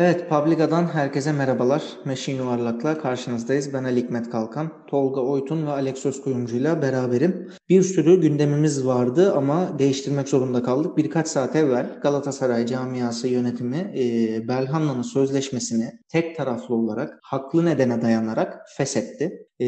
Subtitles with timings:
[0.00, 1.82] Evet, Publica'dan herkese merhabalar.
[2.04, 3.72] Meşin Yuvarlak'la karşınızdayız.
[3.72, 7.50] Ben Ali Hikmet Kalkan, Tolga Oytun ve Alex Özkuyumcu ile beraberim.
[7.68, 10.96] Bir sürü gündemimiz vardı ama değiştirmek zorunda kaldık.
[10.96, 18.58] Birkaç saat evvel Galatasaray camiası yönetimi e, Belhanda'nın sözleşmesini tek taraflı olarak haklı nedene dayanarak
[18.76, 19.47] feshetti.
[19.60, 19.66] E,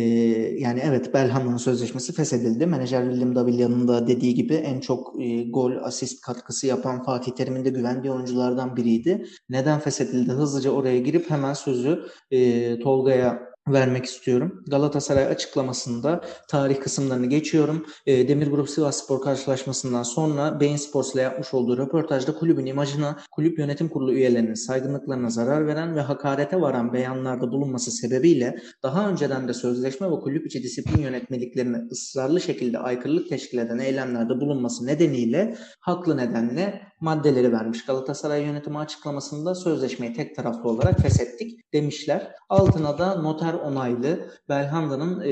[0.59, 2.66] yani evet Belhanda'nın sözleşmesi feshedildi.
[2.66, 7.64] Menajer William Davillia'nın da dediği gibi en çok e, gol, asist katkısı yapan Fatih Terim'in
[7.64, 9.27] de güvendiği oyunculardan biriydi.
[9.48, 10.33] Neden feshedildi?
[10.33, 14.65] Hızlıca oraya girip hemen sözü e, Tolga'ya vermek istiyorum.
[14.66, 17.87] Galatasaray açıklamasında tarih kısımlarını geçiyorum.
[18.06, 23.59] E, Demirgrup Sivas Spor karşılaşmasından sonra Beyin Sports ile yapmış olduğu röportajda kulübün imajına, kulüp
[23.59, 29.55] yönetim kurulu üyelerinin saygınlıklarına zarar veren ve hakarete varan beyanlarda bulunması sebebiyle daha önceden de
[29.55, 36.16] sözleşme ve kulüp içi disiplin yönetmeliklerine ısrarlı şekilde aykırılık teşkil eden eylemlerde bulunması nedeniyle haklı
[36.16, 37.84] nedenle maddeleri vermiş.
[37.84, 42.34] Galatasaray yönetimi açıklamasında sözleşmeyi tek taraflı olarak feshettik demişler.
[42.48, 45.30] Altına da noter onaylı Belhanda'nın e,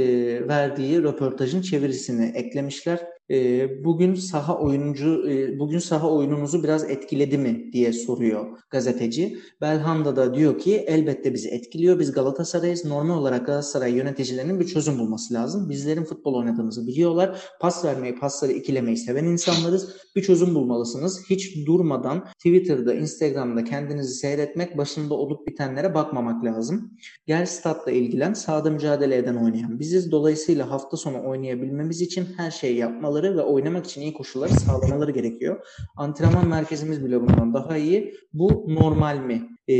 [0.49, 3.18] verdiği röportajın çevirisini eklemişler
[3.85, 5.25] bugün saha oyuncu
[5.59, 9.39] bugün saha oyununuzu biraz etkiledi mi diye soruyor gazeteci.
[9.61, 11.99] Belhanda da diyor ki elbette bizi etkiliyor.
[11.99, 12.85] Biz Galatasaray'ız.
[12.85, 15.71] Normal olarak Galatasaray yöneticilerinin bir çözüm bulması lazım.
[15.71, 17.41] Bizlerin futbol oynadığımızı biliyorlar.
[17.61, 19.97] Pas vermeyi, pasları ikilemeyi seven insanlarız.
[20.17, 21.25] Bir çözüm bulmalısınız.
[21.31, 26.93] Hiç durmadan Twitter'da, Instagram'da kendinizi seyretmek, başında olup bitenlere bakmamak lazım.
[27.27, 30.11] Gel statla ilgilen, sahada mücadele eden oynayan biziz.
[30.11, 35.11] Dolayısıyla hafta sonu oynayabilmemiz için her şeyi yapmalı olmaları ve oynamak için iyi koşulları sağlamaları
[35.11, 35.67] gerekiyor.
[35.97, 38.15] Antrenman merkezimiz bile bundan daha iyi.
[38.33, 39.49] Bu normal mi?
[39.69, 39.75] E,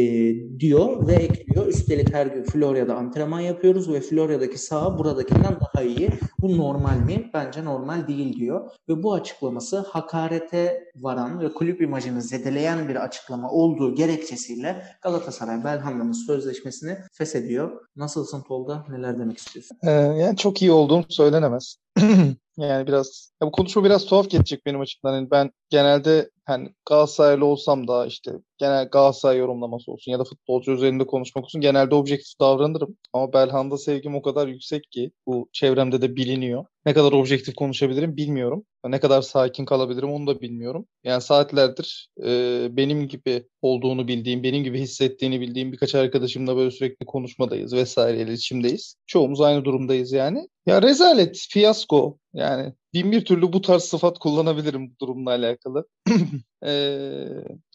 [0.61, 1.67] diyor ve ekliyor.
[1.67, 6.11] Üstelik her gün Florya'da antrenman yapıyoruz ve Florya'daki saha buradakinden daha iyi.
[6.39, 7.31] Bu normal mi?
[7.35, 8.71] Bence normal değil diyor.
[8.89, 16.13] Ve bu açıklaması hakarete varan ve kulüp imajını zedeleyen bir açıklama olduğu gerekçesiyle Galatasaray Belhanda'nın
[16.13, 17.81] sözleşmesini feshediyor.
[17.97, 18.85] Nasılsın Tolga?
[18.89, 19.77] Neler demek istiyorsun?
[19.83, 21.77] Ee, yani çok iyi olduğum söylenemez.
[22.67, 25.15] yani biraz ya bu konuşma biraz tuhaf geçecek benim açımdan.
[25.15, 30.73] Yani ben genelde hani Galatasaraylı olsam da işte genel Galatasaray yorumlaması olsun ya da futbolcu
[30.73, 32.97] üzerinde konuşmak olsun genelde objektif davranırım.
[33.13, 36.65] Ama Belhanda sevgim o kadar yüksek ki bu çevremde de biliniyor.
[36.87, 38.65] Ne kadar objektif konuşabilirim bilmiyorum.
[38.87, 40.87] Ne kadar sakin kalabilirim onu da bilmiyorum.
[41.05, 47.07] Yani saatlerdir e, benim gibi olduğunu bildiğim, benim gibi hissettiğini bildiğim birkaç arkadaşımla böyle sürekli
[47.07, 48.97] konuşmadayız vesaire iletişimdeyiz.
[49.07, 50.49] Çoğumuz aynı durumdayız yani.
[50.67, 52.19] Ya rezalet, fiyasko.
[52.35, 55.87] Yani bin bir türlü bu tarz sıfat kullanabilirim bu durumla alakalı.
[56.65, 56.71] ee,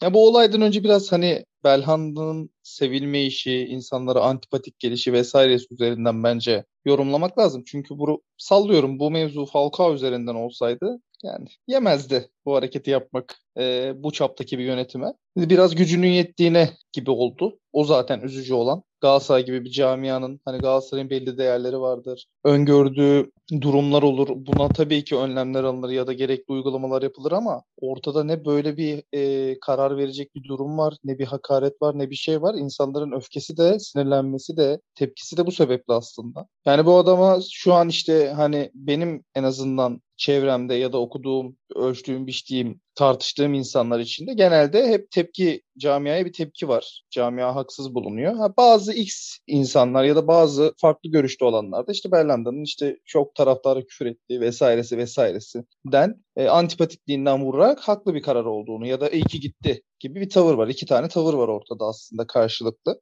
[0.02, 6.64] ya bu olaydan önce biraz hani Belhanda'nın sevilme işi, insanlara antipatik gelişi vesairesi üzerinden bence
[6.84, 7.62] yorumlamak lazım.
[7.66, 14.12] Çünkü bu sallıyorum bu mevzu Falcao üzerinden olsaydı yani yemezdi bu hareketi yapmak e, bu
[14.12, 15.12] çaptaki bir yönetime.
[15.36, 17.58] Biraz gücünün yettiğine gibi oldu.
[17.72, 18.82] O zaten üzücü olan.
[19.00, 22.26] Galatasaray gibi bir camianın hani Galatasaray'ın belli değerleri vardır.
[22.44, 23.30] Öngördüğü
[23.60, 24.28] durumlar olur.
[24.30, 29.02] Buna tabii ki önlemler alınır ya da gerekli uygulamalar yapılır ama ortada ne böyle bir
[29.12, 32.54] e, karar verecek bir durum var, ne bir hakaret var, ne bir şey var.
[32.54, 36.46] İnsanların öfkesi de, sinirlenmesi de, tepkisi de bu sebeple aslında.
[36.66, 42.26] Yani bu adama şu an işte hani benim en azından çevremde ya da okuduğum, ölçtüğüm,
[42.26, 47.02] biçtiğim, tartıştığım insanlar içinde genelde hep tepki, camiaya bir tepki var.
[47.10, 48.34] Camia haksız bulunuyor.
[48.36, 53.34] Ha, bazı X insanlar ya da bazı farklı görüşte olanlar da işte Berlanda'nın işte çok
[53.34, 59.24] taraftara küfür ettiği vesairesi vesairesinden e, antipatikliğinden vurarak haklı bir karar olduğunu ya da iyi
[59.24, 60.68] ki gitti gibi bir tavır var.
[60.68, 63.00] İki tane tavır var ortada aslında karşılıklı.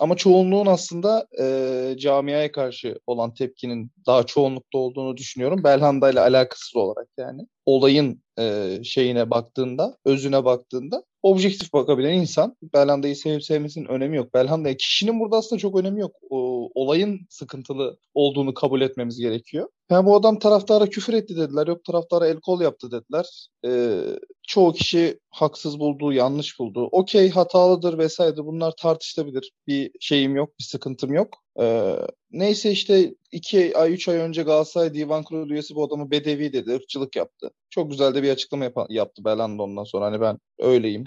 [0.00, 5.64] Ama çoğunluğun aslında e, camiaya karşı olan tepkinin daha çoğunlukta olduğunu düşünüyorum.
[5.64, 7.42] Belhanda ile alakasız olarak yani.
[7.66, 14.34] Olayın e, şeyine baktığında, özüne baktığında objektif bakabilen insan Belhanda'yı sevip sevmesinin önemi yok.
[14.34, 16.16] Belhanda'ya kişinin burada aslında çok önemi yok.
[16.30, 19.68] O, olayın sıkıntılı olduğunu kabul etmemiz gerekiyor.
[19.92, 21.66] Yani bu adam taraftara küfür etti dediler.
[21.66, 23.48] Yok taraftara el kol yaptı dediler.
[23.64, 24.00] Ee,
[24.48, 26.84] çoğu kişi haksız bulduğu, yanlış bulduğu.
[26.84, 29.52] Okey hatalıdır vesaire bunlar tartışılabilir.
[29.66, 31.28] Bir şeyim yok, bir sıkıntım yok.
[31.60, 31.96] Ee,
[32.30, 36.72] neyse işte iki ay, üç ay önce Galatasaray Divan Kurulu üyesi bu adamı bedevi dedi,
[36.72, 37.50] ırkçılık yaptı.
[37.70, 40.04] Çok güzel de bir açıklama yap- yaptı Belanda ondan sonra.
[40.06, 41.04] Hani ben öyleyim,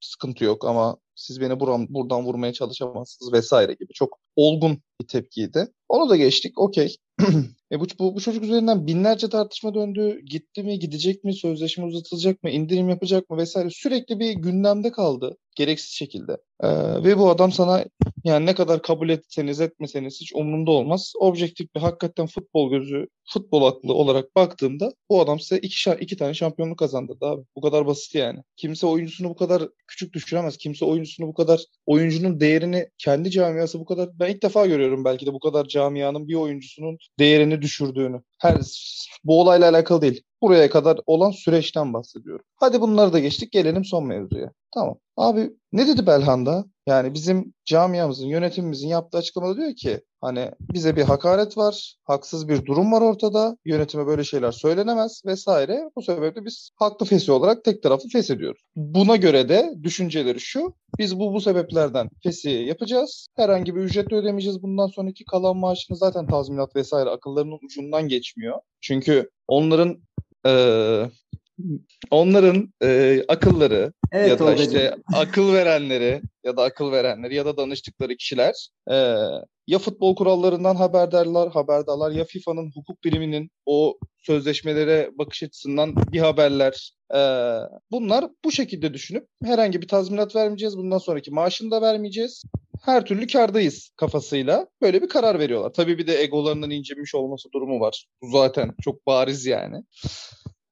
[0.00, 3.92] sıkıntı yok ama siz beni buram, buradan vurmaya çalışamazsınız vesaire gibi.
[3.94, 5.68] Çok olgun bir tepkiydi.
[5.88, 6.96] Onu da geçtik, okey.
[7.72, 10.20] e bu, bu, bu çocuk üzerinden binlerce tartışma döndü.
[10.24, 13.70] Gitti mi, gidecek mi, sözleşme uzatılacak mı, indirim yapacak mı vesaire.
[13.70, 16.36] Sürekli bir gündemde kaldı gereksiz şekilde.
[16.62, 16.68] Ee,
[17.04, 17.84] ve bu adam sana
[18.24, 21.12] yani ne kadar kabul etseniz etmeseniz hiç umurunda olmaz.
[21.18, 26.34] Objektif bir hakikaten futbol gözü, futbol aklı olarak baktığımda bu adam size iki, iki tane
[26.34, 27.42] şampiyonluk kazandırdı abi.
[27.56, 28.42] Bu kadar basit yani.
[28.56, 30.56] Kimse oyuncusunu bu kadar küçük düşüremez.
[30.56, 35.26] Kimse oyuncusunu bu kadar oyuncunun değerini kendi camiası bu kadar ben ilk defa görüyorum belki
[35.26, 38.22] de bu kadar camianın bir oyuncusunun değerini düşürdüğünü.
[38.38, 38.56] Her
[39.24, 40.22] bu olayla alakalı değil.
[40.42, 42.44] Buraya kadar olan süreçten bahsediyorum.
[42.56, 43.52] Hadi bunları da geçtik.
[43.52, 44.52] Gelelim son mevzuya.
[44.74, 44.98] Tamam.
[45.16, 46.64] Abi ne dedi Belhanda?
[46.86, 52.66] Yani bizim camiamızın, yönetimimizin yaptığı açıklamada diyor ki hani bize bir hakaret var, haksız bir
[52.66, 55.90] durum var ortada, yönetime böyle şeyler söylenemez vesaire.
[55.96, 58.62] Bu sebeple biz haklı fesi olarak tek taraflı feshediyoruz.
[58.76, 63.26] Buna göre de düşünceleri şu, biz bu bu sebeplerden fesi yapacağız.
[63.36, 64.62] Herhangi bir ücret de ödemeyeceğiz.
[64.62, 68.60] Bundan sonraki kalan maaşını zaten tazminat vesaire akıllarının ucundan geçmiyor.
[68.80, 70.02] Çünkü onların
[70.46, 71.04] ee,
[72.10, 77.56] onların e, akılları evet, ya da işte akıl verenleri ya da akıl verenleri ya da
[77.56, 78.94] danıştıkları kişiler e,
[79.66, 86.94] ya futbol kurallarından haberdarlar, haberdarlar ya FIFA'nın hukuk biriminin o sözleşmelere bakış açısından bir haberler.
[87.14, 87.20] E,
[87.90, 90.78] bunlar bu şekilde düşünüp herhangi bir tazminat vermeyeceğiz.
[90.78, 92.42] Bundan sonraki maaşını da vermeyeceğiz
[92.82, 95.72] her türlü kardayız kafasıyla böyle bir karar veriyorlar.
[95.72, 98.06] Tabii bir de egolarının incinmiş olması durumu var.
[98.22, 99.84] Bu zaten çok bariz yani.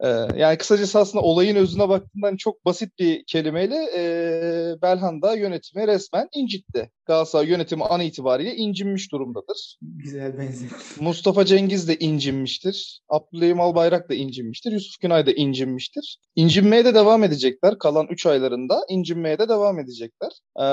[0.05, 4.03] Ee, yani kısacası aslında olayın özüne baktığından çok basit bir kelimeyle e,
[4.83, 6.91] Belhanda yönetimi resmen incitti.
[7.07, 9.79] Galatasaray yönetimi an itibariyle incinmiş durumdadır.
[9.83, 10.97] Güzel benziyor.
[11.01, 13.01] Mustafa Cengiz de incinmiştir.
[13.09, 14.73] Abdülhamim Albayrak da incinmiştir.
[14.73, 16.19] Yusuf Günay da incinmiştir.
[16.37, 17.79] İncinmeye de devam edecekler.
[17.79, 20.31] Kalan 3 aylarında incinmeye de devam edecekler.
[20.61, 20.65] Ee,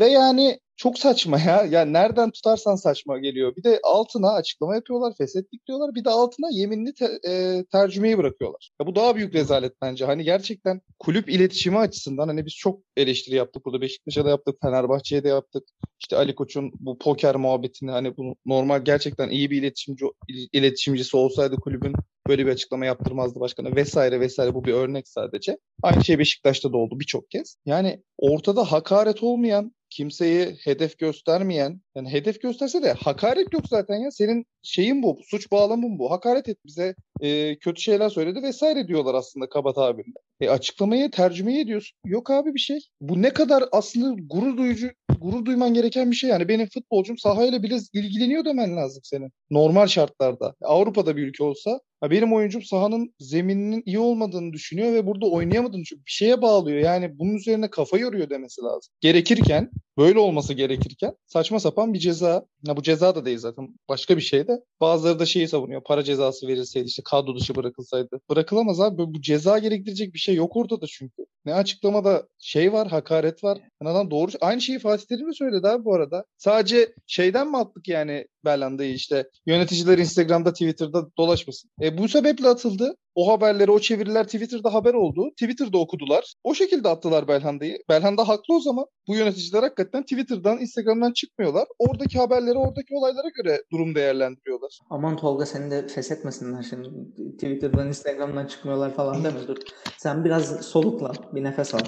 [0.00, 1.66] ve yani çok saçma ya.
[1.70, 3.56] Yani nereden tutarsan saçma geliyor.
[3.56, 5.94] Bir de altına açıklama yapıyorlar, feshettik diyorlar.
[5.94, 8.70] Bir de altına yeminli te- e, tercümeyi bırakıyorlar.
[8.80, 10.04] Ya bu daha büyük rezalet bence.
[10.04, 13.80] Hani gerçekten kulüp iletişimi açısından hani biz çok eleştiri yaptık burada.
[13.80, 15.64] Beşiktaş'a da yaptık, Fenerbahçe'ye de yaptık.
[16.00, 20.04] İşte Ali Koç'un bu poker muhabbetini hani bu normal gerçekten iyi bir iletişimci
[20.52, 21.92] iletişimcisi olsaydı kulübün
[22.28, 25.58] böyle bir açıklama yaptırmazdı başkanı vesaire vesaire bu bir örnek sadece.
[25.82, 27.56] Aynı şey Beşiktaş'ta da oldu birçok kez.
[27.66, 34.10] Yani ortada hakaret olmayan kimseyi hedef göstermeyen, yani hedef gösterse de hakaret yok zaten ya.
[34.10, 36.10] Senin şeyin bu, suç bağlamın bu.
[36.10, 40.12] Hakaret et bize, e, kötü şeyler söyledi vesaire diyorlar aslında kaba tabirle.
[40.40, 41.98] E, açıklamayı, tercümeyi ediyorsun.
[42.04, 42.78] Yok abi bir şey.
[43.00, 44.90] Bu ne kadar aslında gurur duyucu,
[45.20, 46.30] gurur duyman gereken bir şey.
[46.30, 49.32] Yani benim futbolcum sahayla bile ilgileniyor demen lazım senin.
[49.50, 50.54] Normal şartlarda.
[50.62, 56.06] Avrupa'da bir ülke olsa benim oyuncum sahanın zemininin iyi olmadığını düşünüyor ve burada oynayamadığını çünkü
[56.06, 56.78] bir şeye bağlıyor.
[56.78, 58.92] Yani bunun üzerine kafa yoruyor demesi lazım.
[59.00, 59.70] Gerekirken,
[60.00, 62.46] böyle olması gerekirken saçma sapan bir ceza.
[62.66, 63.68] Ya bu ceza da değil zaten.
[63.88, 64.52] Başka bir şey de.
[64.80, 65.82] Bazıları da şeyi savunuyor.
[65.84, 68.20] Para cezası verilseydi işte kadro dışı bırakılsaydı.
[68.30, 68.98] Bırakılamaz abi.
[68.98, 71.26] Bu ceza gerektirecek bir şey yok ortada çünkü.
[71.44, 73.58] Ne açıklamada şey var, hakaret var.
[73.82, 74.30] Yani adam doğru.
[74.40, 76.24] Aynı şeyi Fatih Terim de söyledi abi bu arada.
[76.38, 81.70] Sadece şeyden mi attık yani Berlanda'yı işte yöneticiler Instagram'da, Twitter'da dolaşmasın.
[81.82, 82.94] E, bu sebeple atıldı.
[83.14, 85.30] O haberleri, o çeviriler Twitter'da haber oldu.
[85.30, 86.34] Twitter'da okudular.
[86.44, 87.78] O şekilde attılar Belhanda'yı.
[87.88, 88.86] Belhanda haklı o zaman.
[89.08, 91.68] Bu yöneticiler hakikaten Twitter'dan, Instagram'dan çıkmıyorlar.
[91.78, 94.78] Oradaki haberleri, oradaki olaylara göre durum değerlendiriyorlar.
[94.90, 96.88] Aman Tolga seni de feshetmesinler şimdi.
[97.32, 99.56] Twitter'dan, Instagram'dan çıkmıyorlar falan deme dur.
[99.98, 101.80] Sen biraz solukla, bir nefes al.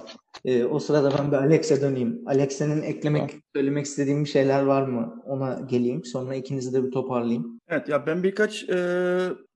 [0.44, 2.22] Ee, o sırada ben bir Alex'e döneyim.
[2.26, 3.42] Alex'e'nin eklemek, tamam.
[3.56, 5.22] söylemek istediğim bir şeyler var mı?
[5.26, 6.04] Ona geleyim.
[6.04, 7.60] Sonra ikinizi de bir toparlayayım.
[7.68, 8.76] Evet ya ben birkaç e,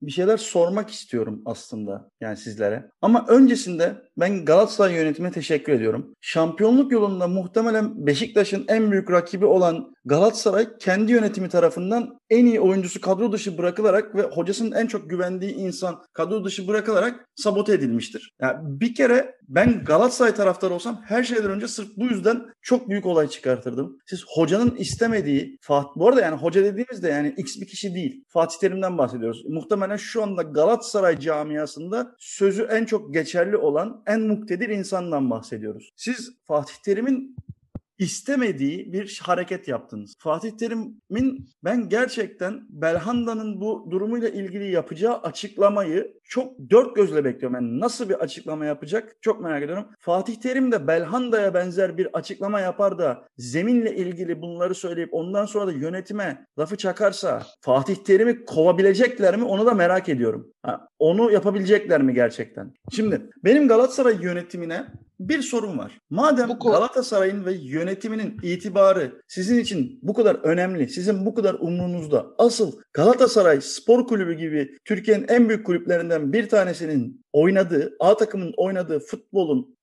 [0.03, 2.91] bir şeyler sormak istiyorum aslında yani sizlere.
[3.03, 6.15] Ama öncesinde ben Galatasaray yönetimine teşekkür ediyorum.
[6.21, 13.01] Şampiyonluk yolunda muhtemelen Beşiktaş'ın en büyük rakibi olan Galatasaray kendi yönetimi tarafından en iyi oyuncusu
[13.01, 18.33] kadro dışı bırakılarak ve hocasının en çok güvendiği insan kadro dışı bırakılarak sabote edilmiştir.
[18.41, 23.07] Yani bir kere ben Galatasaray taraftarı olsam her şeyden önce sırf bu yüzden çok büyük
[23.07, 23.99] olay çıkartırdım.
[24.07, 28.25] Siz hocanın istemediği Fatih bu arada yani hoca dediğimizde yani x bir kişi değil.
[28.29, 29.45] Fatih Terim'den bahsediyoruz.
[29.49, 35.93] Muhtemelen şu anda Galatasaray camiasında sözü en çok geçerli olan en muktedir insandan bahsediyoruz.
[35.97, 37.37] Siz Fatih Terim'in
[37.99, 40.15] istemediği bir hareket yaptınız.
[40.19, 47.55] Fatih Terim'in ben gerçekten Belhanda'nın bu durumuyla ilgili yapacağı açıklamayı çok dört gözle bekliyorum.
[47.55, 49.87] Yani nasıl bir açıklama yapacak çok merak ediyorum.
[49.99, 55.67] Fatih Terim de Belhanda'ya benzer bir açıklama yapar da zeminle ilgili bunları söyleyip ondan sonra
[55.67, 60.53] da yönetime lafı çakarsa Fatih Terim'i kovabilecekler mi onu da merak ediyorum.
[60.63, 62.73] Ha, onu yapabilecekler mi gerçekten?
[62.93, 64.87] Şimdi benim Galatasaray yönetimine
[65.21, 65.93] bir sorun var.
[66.11, 72.27] Madem Bu Galatasaray'ın ve yönetiminin itibarı sizin için bu kadar önemli, sizin bu kadar umrunuzda,
[72.39, 78.99] asıl Galatasaray Spor Kulübü gibi Türkiye'nin en büyük kulüplerinden bir tanesinin oynadığı, A takımın oynadığı
[78.99, 79.77] futbolun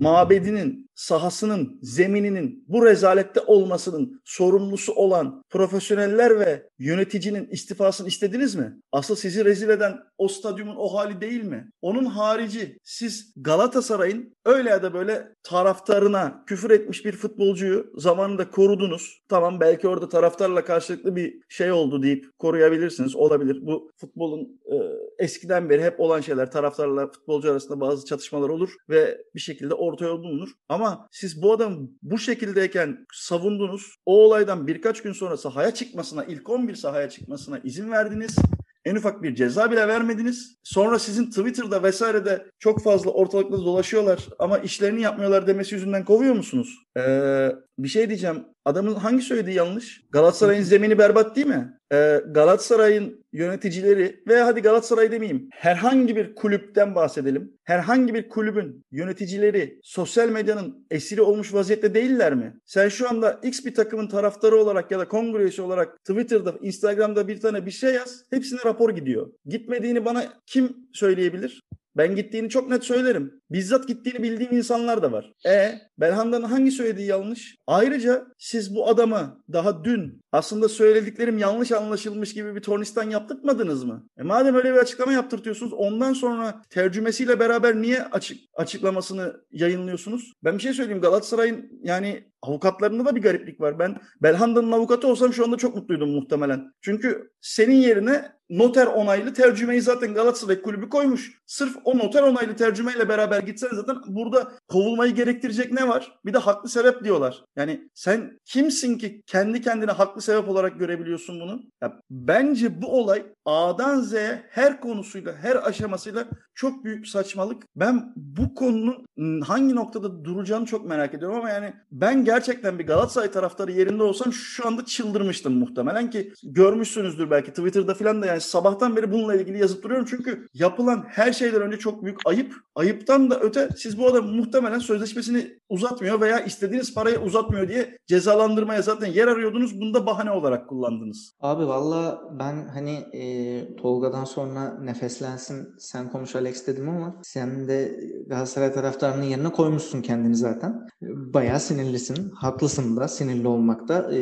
[0.00, 8.80] mabedinin, sahasının, zemininin bu rezalette olmasının sorumlusu olan profesyoneller ve yöneticinin istifasını istediniz mi?
[8.92, 11.70] Asıl sizi rezil eden o stadyumun o hali değil mi?
[11.82, 19.20] Onun harici siz Galatasaray'ın öyle ya da böyle taraftarına küfür etmiş bir futbolcuyu zamanında korudunuz.
[19.28, 23.16] Tamam belki orada taraftarla karşılıklı bir şey oldu deyip koruyabilirsiniz.
[23.16, 23.58] Olabilir.
[23.62, 24.76] Bu futbolun e,
[25.18, 26.50] eskiden beri hep olan şeyler.
[26.50, 30.48] Taraftarla futbolcu arasında bazı çatışmalar olur ve bir şekilde orta yol bulunur.
[30.68, 33.94] Ama siz bu adam bu şekildeyken savundunuz.
[34.06, 38.36] O olaydan birkaç gün sonra sahaya çıkmasına, ilk 11 sahaya çıkmasına izin verdiniz.
[38.84, 40.56] En ufak bir ceza bile vermediniz.
[40.62, 46.78] Sonra sizin Twitter'da vesairede çok fazla ortalıkta dolaşıyorlar ama işlerini yapmıyorlar demesi yüzünden kovuyor musunuz?
[46.98, 48.44] Ee, bir şey diyeceğim.
[48.64, 50.02] Adamın hangi söylediği yanlış?
[50.10, 51.78] Galatasaray'ın zemini berbat değil mi?
[51.92, 55.48] Ee, Galatasaray'ın yöneticileri veya hadi Galatasaray demeyeyim.
[55.52, 57.52] Herhangi bir kulüpten bahsedelim.
[57.64, 62.56] Herhangi bir kulübün yöneticileri sosyal medyanın esiri olmuş vaziyette değiller mi?
[62.64, 67.28] Sen şu anda X bir takımın taraftarı olarak ya da kongre üyesi olarak Twitter'da, Instagram'da
[67.28, 68.24] bir tane bir şey yaz.
[68.30, 69.32] Hepsine rapor gidiyor.
[69.46, 71.60] Gitmediğini bana kim söyleyebilir?
[71.96, 73.40] Ben gittiğini çok net söylerim.
[73.50, 75.32] Bizzat gittiğini bildiğim insanlar da var.
[75.46, 77.56] E Belhanda'nın hangi söylediği yanlış?
[77.66, 84.08] Ayrıca siz bu adama daha dün aslında söylediklerim yanlış anlaşılmış gibi bir tornistan yaptırtmadınız mı?
[84.18, 90.32] E madem öyle bir açıklama yaptırtıyorsunuz ondan sonra tercümesiyle beraber niye açık açıklamasını yayınlıyorsunuz?
[90.44, 93.78] Ben bir şey söyleyeyim Galatasaray'ın yani avukatlarında da bir gariplik var.
[93.78, 96.72] Ben Belhanda'nın avukatı olsam şu anda çok mutluydum muhtemelen.
[96.80, 101.32] Çünkü senin yerine noter onaylı tercümeyi zaten Galatasaray kulübü koymuş.
[101.46, 106.18] Sırf o noter onaylı tercümeyle beraber gitseniz zaten burada kovulmayı gerektirecek ne var?
[106.24, 107.44] Bir de haklı sebep diyorlar.
[107.56, 111.62] Yani sen kimsin ki kendi kendine haklı sebep olarak görebiliyorsun bunu?
[111.82, 117.62] Ya bence bu olay A'dan Z'ye her konusuyla, her aşamasıyla çok büyük saçmalık.
[117.76, 119.04] Ben bu konunun
[119.42, 124.32] hangi noktada duracağını çok merak ediyorum ama yani ben gerçekten bir Galatasaray taraftarı yerinde olsam
[124.32, 129.58] şu anda çıldırmıştım muhtemelen ki görmüşsünüzdür belki Twitter'da falan da yani sabahtan beri bununla ilgili
[129.58, 132.54] yazıp duruyorum çünkü yapılan her şeyden önce çok büyük ayıp.
[132.74, 138.82] Ayıptan da öte siz bu adam muhtemelen sözleşmesini uzatmıyor veya istediğiniz parayı uzatmıyor diye cezalandırmaya
[138.82, 139.80] zaten yer arıyordunuz.
[139.80, 141.34] Bunu da bahane olarak kullandınız.
[141.40, 148.00] Abi valla ben hani e, Tolga'dan sonra nefeslensin sen konuş Alex dedim ama sen de
[148.26, 150.88] Galatasaray taraftarının yerine koymuşsun kendini zaten.
[151.02, 152.30] Bayağı sinirlisin.
[152.30, 154.14] Haklısın da sinirli olmakta.
[154.14, 154.20] E,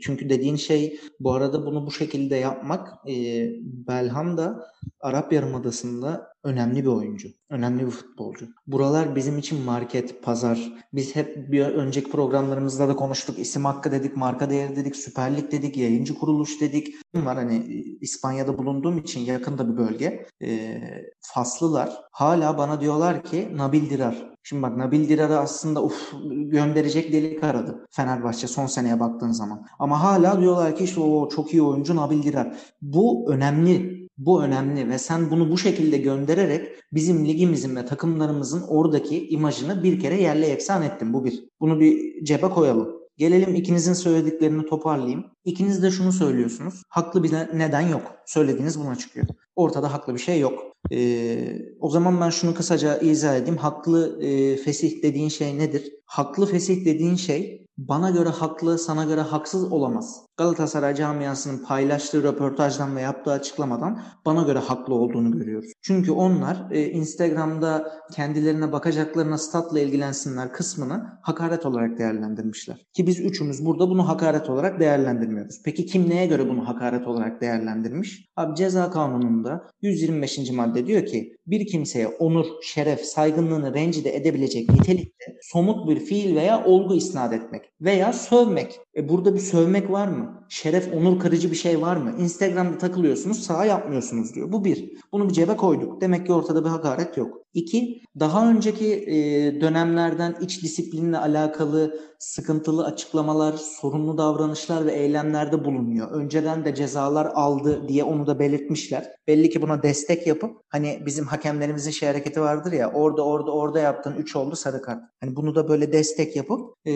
[0.00, 3.14] çünkü dediğin şey bu arada bunu bu şekilde yapmak e,
[3.62, 4.64] Belhanda
[5.00, 7.28] Arap Yarımadası'nda önemli bir oyuncu.
[7.50, 8.46] Önemli bir futbolcu.
[8.66, 10.72] Buralar bizim için market, pazar.
[10.92, 13.38] Biz hep bir önceki programlarımızda da konuştuk.
[13.38, 16.94] İsim hakkı dedik, marka değeri dedik, Süper Lig dedik, yayıncı kuruluş dedik.
[17.14, 17.58] Var hani
[18.00, 20.26] İspanya'da bulunduğum için yakında bir bölge.
[20.42, 20.80] E,
[21.20, 24.34] Faslılar hala bana diyorlar ki Nabil Dirar.
[24.42, 29.66] Şimdi bak Nabil Dirar'ı aslında uf gönderecek delik aradı Fenerbahçe son seneye baktığın zaman.
[29.78, 32.56] Ama hala diyorlar ki işte o çok iyi oyuncu Nabil Dirar.
[32.82, 34.04] Bu önemli.
[34.18, 40.00] Bu önemli ve sen bunu bu şekilde göndererek bizim ligimizin ve takımlarımızın oradaki imajını bir
[40.00, 41.12] kere yerle yeksan ettin.
[41.12, 41.44] Bu bir.
[41.60, 43.03] Bunu bir cebe koyalım.
[43.16, 45.24] Gelelim ikinizin söylediklerini toparlayayım.
[45.44, 46.82] İkiniz de şunu söylüyorsunuz.
[46.88, 48.02] Haklı bir neden yok.
[48.26, 49.26] Söylediğiniz buna çıkıyor.
[49.56, 50.74] Ortada haklı bir şey yok.
[50.92, 53.56] Ee, o zaman ben şunu kısaca izah edeyim.
[53.56, 55.92] Haklı e, fesih dediğin şey nedir?
[56.06, 60.26] Haklı fesih dediğin şey bana göre haklı, sana göre haksız olamaz.
[60.36, 65.72] Galatasaray camiasının paylaştığı röportajdan ve yaptığı açıklamadan bana göre haklı olduğunu görüyoruz.
[65.82, 72.76] Çünkü onlar e, Instagram'da kendilerine bakacaklarına statla ilgilensinler kısmını hakaret olarak değerlendirmişler.
[72.92, 75.62] Ki biz üçümüz burada bunu hakaret olarak değerlendirmiyoruz.
[75.64, 78.28] Peki kim neye göre bunu hakaret olarak değerlendirmiş?
[78.36, 80.50] Abi ceza kanununda 125.
[80.50, 86.64] madde diyor ki bir kimseye onur, şeref, saygınlığını rencide edebilecek nitelikte somut bir fiil veya
[86.64, 88.80] olgu isnat etmek veya sövmek.
[88.96, 90.43] E burada bir sövmek var mı?
[90.48, 92.14] Şeref, onur kırıcı bir şey var mı?
[92.18, 94.52] Instagram'da takılıyorsunuz, sağ yapmıyorsunuz diyor.
[94.52, 94.90] Bu bir.
[95.12, 96.00] Bunu bir cebe koyduk.
[96.00, 97.44] Demek ki ortada bir hakaret yok.
[97.54, 99.16] İki, daha önceki e,
[99.60, 106.10] dönemlerden iç disiplinle alakalı sıkıntılı açıklamalar, sorumlu davranışlar ve eylemlerde bulunuyor.
[106.10, 109.10] Önceden de cezalar aldı diye onu da belirtmişler.
[109.28, 113.80] belli ki buna destek yapıp hani bizim hakemlerimizin şey hareketi vardır ya orada orada orada
[113.80, 115.02] yaptın 3 oldu sarı kart.
[115.20, 116.92] Hani bunu da böyle destek yapıp e,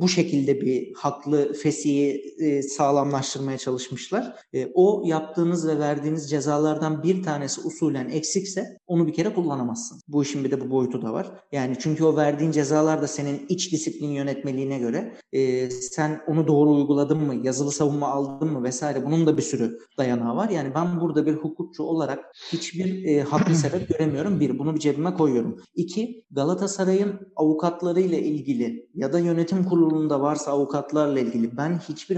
[0.00, 4.34] bu şekilde bir haklı fesiyi e, sağlamlaştırmaya çalışmışlar.
[4.52, 10.00] E, o yaptığınız ve verdiğiniz cezalardan bir tanesi usulen eksikse onu bir kere kullanamazsın.
[10.08, 11.26] Bu işin bir de bu boyutu da var.
[11.52, 16.70] Yani çünkü o verdiğin cezalar da senin iç disiplin yönetmeliğine göre e, sen onu doğru
[16.70, 20.48] uyguladın mı, yazılı savunma aldın mı vesaire bunun da bir sürü dayanağı var.
[20.48, 24.40] Yani ben burada bir hukukçu olarak hiçbir e, haklı sebep göremiyorum.
[24.40, 25.60] Bir, bunu bir cebime koyuyorum.
[25.74, 32.16] İki, Galatasaray'ın avukatları ile ilgili ya da yönetim kurulunda varsa avukatlarla ilgili ben hiçbir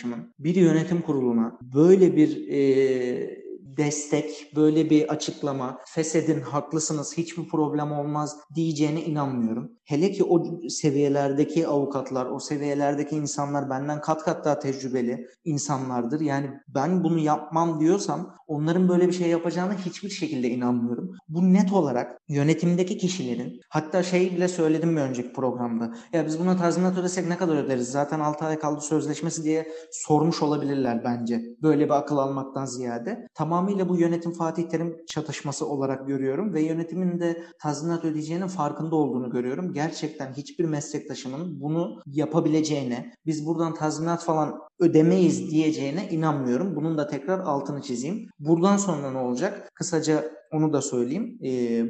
[0.00, 3.40] meslektaşımın bir yönetim kuruluna böyle bir e,
[3.76, 9.70] destek, böyle bir açıklama, feshedin, haklısınız, hiçbir problem olmaz diyeceğine inanmıyorum.
[9.90, 16.20] Hele ki o seviyelerdeki avukatlar, o seviyelerdeki insanlar benden kat kat daha tecrübeli insanlardır.
[16.20, 21.10] Yani ben bunu yapmam diyorsam onların böyle bir şey yapacağına hiçbir şekilde inanmıyorum.
[21.28, 25.94] Bu net olarak yönetimdeki kişilerin, hatta şey bile söyledim bir önceki programda.
[26.12, 27.90] Ya biz buna tazminat ödesek ne kadar öderiz?
[27.90, 31.42] Zaten 6 ay kaldı sözleşmesi diye sormuş olabilirler bence.
[31.62, 33.28] Böyle bir akıl almaktan ziyade.
[33.34, 39.30] Tamamıyla bu yönetim Fatih Terim çatışması olarak görüyorum ve yönetimin de tazminat ödeyeceğinin farkında olduğunu
[39.30, 46.76] görüyorum gerçekten hiçbir meslektaşımın bunu yapabileceğine, biz buradan tazminat falan ödemeyiz diyeceğine inanmıyorum.
[46.76, 48.28] Bunun da tekrar altını çizeyim.
[48.38, 49.70] Buradan sonra ne olacak?
[49.74, 51.38] Kısaca onu da söyleyeyim.
[51.44, 51.48] E,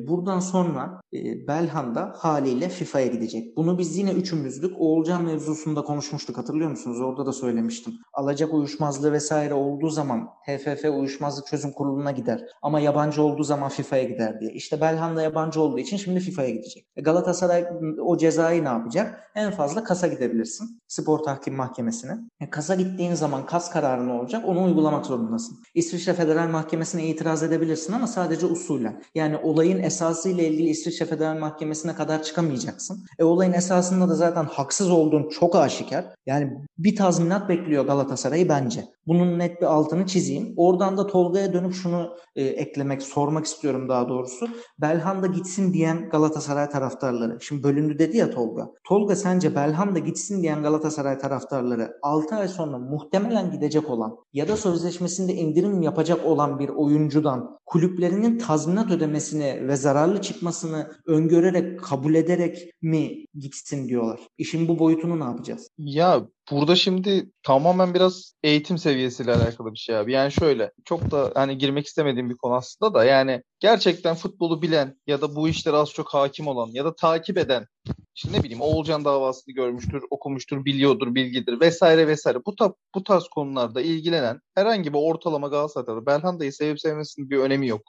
[0.09, 3.57] buradan sonra e, Belhanda haliyle FIFA'ya gidecek.
[3.57, 4.75] Bunu biz yine üçümüzdük.
[4.79, 7.01] Oğulcan mevzusunda konuşmuştuk hatırlıyor musunuz?
[7.01, 7.95] Orada da söylemiştim.
[8.13, 12.41] Alacak uyuşmazlığı vesaire olduğu zaman TFF Uyuşmazlık Çözüm Kurulu'na gider.
[12.63, 14.53] Ama yabancı olduğu zaman FIFA'ya gider diye.
[14.53, 16.87] İşte Belhanda yabancı olduğu için şimdi FIFA'ya gidecek.
[16.97, 17.65] E, Galatasaray
[18.01, 19.31] o cezayı ne yapacak?
[19.35, 20.81] En fazla kasa gidebilirsin.
[20.89, 22.19] Spor Tahkim Mahkemesi'ne.
[22.41, 24.45] E, kasa gittiğin zaman kas kararı ne olacak?
[24.47, 25.59] Onu uygulamak zorundasın.
[25.75, 29.03] İsviçre Federal Mahkemesi'ne itiraz edebilirsin ama sadece usulen.
[29.15, 33.05] Yani olayın esası ile ilgili İsviçre Federal Mahkemesi'ne kadar çıkamayacaksın.
[33.19, 36.05] E olayın esasında da zaten haksız olduğun çok aşikar.
[36.27, 38.85] Yani bir tazminat bekliyor Galatasaray'ı bence.
[39.11, 40.55] Bunun net bir altını çizeyim.
[40.57, 44.49] Oradan da Tolga'ya dönüp şunu e, eklemek, sormak istiyorum daha doğrusu.
[44.79, 47.39] Belhanda gitsin diyen Galatasaray taraftarları.
[47.41, 48.71] Şimdi bölündü dedi ya Tolga.
[48.89, 54.57] Tolga sence Belhanda gitsin diyen Galatasaray taraftarları 6 ay sonra muhtemelen gidecek olan ya da
[54.57, 62.71] sözleşmesinde indirim yapacak olan bir oyuncudan kulüplerinin tazminat ödemesini ve zararlı çıkmasını öngörerek, kabul ederek
[62.83, 64.21] mi gitsin diyorlar.
[64.39, 65.69] İşin bu boyutunu ne yapacağız?
[65.79, 70.13] Ya Burada şimdi tamamen biraz eğitim seviyesiyle alakalı bir şey abi.
[70.13, 75.01] Yani şöyle çok da hani girmek istemediğim bir konu aslında da yani gerçekten futbolu bilen
[75.07, 77.67] ya da bu işlere az çok hakim olan ya da takip eden
[78.15, 82.39] işte ne bileyim Oğulcan davasını görmüştür, okumuştur, biliyordur, bilgidir vesaire vesaire.
[82.47, 87.69] Bu, ta, bu tarz konularda ilgilenen herhangi bir ortalama Galatasaray'da Belhanda'yı sevip sevmesinin bir önemi
[87.69, 87.83] yok.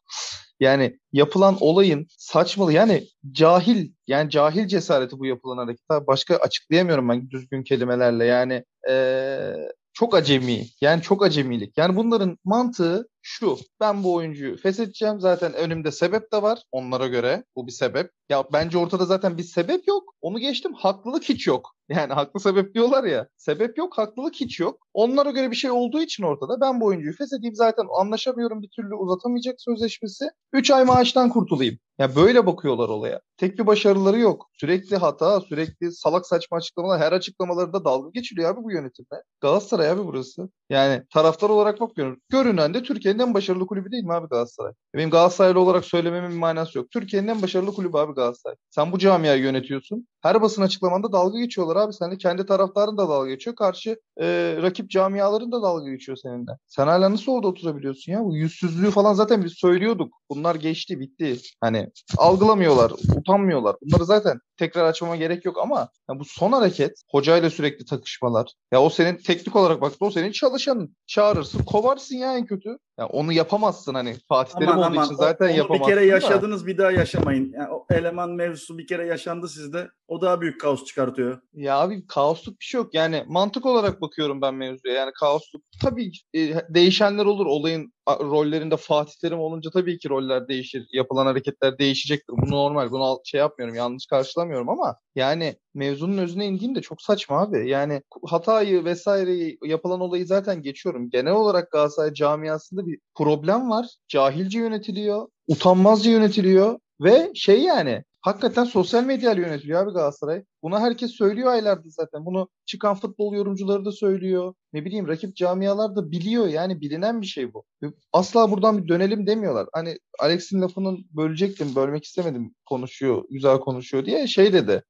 [0.62, 5.89] Yani yapılan olayın saçmalı yani cahil yani cahil cesareti bu yapılan hareket.
[5.89, 9.54] Başka açıklayamıyorum ben düzgün kelimelerle yani ee,
[9.93, 10.65] çok acemi.
[10.82, 11.78] Yani çok acemilik.
[11.78, 13.58] Yani bunların mantığı şu.
[13.80, 15.19] Ben bu oyuncuyu feshedeceğim.
[15.19, 17.43] Zaten önümde sebep de var onlara göre.
[17.56, 18.12] Bu bir sebep.
[18.30, 20.11] Ya bence ortada zaten bir sebep yok.
[20.21, 20.73] Onu geçtim.
[20.73, 21.75] Haklılık hiç yok.
[21.89, 23.27] Yani haklı sebep diyorlar ya.
[23.38, 24.88] Sebep yok, haklılık hiç yok.
[24.93, 26.62] Onlara göre bir şey olduğu için ortada.
[26.62, 30.29] Ben bu oyuncuyu feshedeyim zaten anlaşamıyorum bir türlü uzatamayacak sözleşmesi.
[30.53, 31.77] 3 ay maaştan kurtulayım.
[31.99, 33.21] Ya böyle bakıyorlar olaya.
[33.38, 34.49] Tek bir başarıları yok.
[34.53, 36.99] Sürekli hata, sürekli salak saçma açıklamalar.
[37.01, 39.23] Her açıklamalarında dalga geçiliyor abi bu yönetimle.
[39.41, 40.49] Galatasaray abi burası.
[40.69, 42.21] Yani taraftar olarak bakıyorum.
[42.29, 44.73] Görünen de Türkiye'nin en başarılı kulübü değil mi abi Galatasaray?
[44.95, 46.91] Benim Galatasaraylı olarak söylememin manası yok.
[46.91, 48.55] Türkiye'nin en başarılı kulübü abi Galatasaray.
[48.69, 50.07] Sen bu camiayı yönetiyorsun.
[50.21, 51.93] Her basın açıklamanda dalga geçiyorlar abi.
[51.93, 53.55] Sen de kendi taraftarın da dalga geçiyor.
[53.55, 56.51] Karşı e, rakip camiaların da dalga geçiyor seninle.
[56.67, 58.23] Sen hala nasıl orada oturabiliyorsun ya?
[58.23, 60.13] Bu yüzsüzlüğü falan zaten biz söylüyorduk.
[60.29, 61.38] Bunlar geçti, bitti.
[61.62, 63.75] Hani algılamıyorlar, utanmıyorlar.
[63.81, 68.52] Bunları zaten tekrar açmama gerek yok ama ya bu son hareket hocayla sürekli takışmalar.
[68.71, 70.95] Ya o senin teknik olarak baktığında o senin çalışanın.
[71.08, 72.78] Çağırırsın, kovarsın ya en kötü.
[73.00, 75.88] Ya onu yapamazsın hani Fatih Terim olduğu aman, için zaten onu yapamazsın.
[75.88, 76.67] Bir kere yaşadınız da.
[76.67, 77.54] bir daha yaşamayın.
[77.54, 79.89] Yani o eleman mevzusu bir kere yaşandı sizde.
[80.08, 81.41] O daha büyük kaos çıkartıyor.
[81.54, 82.93] Ya abi kaosluk bir şey yok.
[82.93, 84.93] Yani mantık olarak bakıyorum ben mevzuya.
[84.93, 87.45] Yani kaosluk tabii e, değişenler olur.
[87.45, 90.88] Olayın rollerinde Fatih Terim olunca tabii ki roller değişir.
[90.93, 92.34] Yapılan hareketler değişecektir.
[92.38, 92.91] Bu normal.
[92.91, 93.76] Bunu şey yapmıyorum.
[93.76, 97.69] Yanlış karşılamıyorum ama yani mevzunun özüne indiğimde çok saçma abi.
[97.69, 101.10] Yani hatayı vesaireyi yapılan olayı zaten geçiyorum.
[101.10, 103.86] Genel olarak Galatasaray camiasında bir problem var.
[104.08, 105.28] Cahilce yönetiliyor.
[105.47, 106.80] Utanmazca yönetiliyor.
[107.02, 110.43] Ve şey yani hakikaten sosyal medyayla yönetiliyor abi Galatasaray.
[110.63, 112.25] Buna herkes söylüyor aylardır zaten.
[112.25, 114.53] Bunu çıkan futbol yorumcuları da söylüyor.
[114.73, 117.65] Ne bileyim rakip camialar da biliyor yani bilinen bir şey bu.
[118.13, 119.67] Asla buradan bir dönelim demiyorlar.
[119.73, 124.84] Hani Alex'in lafını bölecektim, bölmek istemedim konuşuyor, güzel konuşuyor diye şey dedi.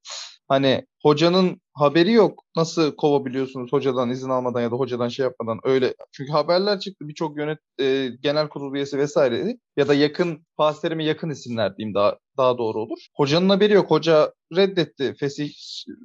[0.52, 2.44] Hani hocanın haberi yok.
[2.56, 5.94] Nasıl kovabiliyorsunuz hocadan izin almadan ya da hocadan şey yapmadan öyle.
[6.12, 11.30] Çünkü haberler çıktı birçok yönet e, genel kurul üyesi vesaire ya da yakın Fatih yakın
[11.30, 13.00] isimler diyeyim daha daha doğru olur.
[13.16, 13.92] Hocanın haberi yok.
[13.92, 15.50] Hoca reddetti fesih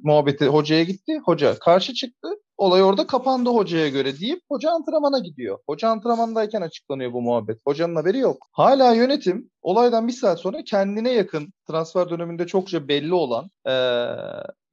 [0.03, 1.19] muhabbeti hocaya gitti.
[1.25, 2.27] Hoca karşı çıktı.
[2.57, 5.59] Olay orada kapandı hocaya göre deyip hoca antrenmana gidiyor.
[5.69, 7.59] Hoca antrenmandayken açıklanıyor bu muhabbet.
[7.65, 8.47] Hocanın haberi yok.
[8.51, 14.15] Hala yönetim olaydan bir saat sonra kendine yakın transfer döneminde çokça belli olan ee,